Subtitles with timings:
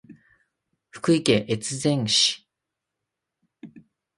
[0.89, 2.49] 福井県越前市